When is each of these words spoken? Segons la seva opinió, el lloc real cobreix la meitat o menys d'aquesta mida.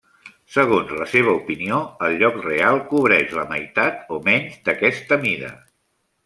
Segons 0.53 0.93
la 1.01 1.05
seva 1.11 1.35
opinió, 1.39 1.77
el 2.07 2.17
lloc 2.23 2.39
real 2.45 2.81
cobreix 2.95 3.37
la 3.41 3.45
meitat 3.53 4.01
o 4.17 4.21
menys 4.31 4.57
d'aquesta 4.71 5.21
mida. 5.29 5.55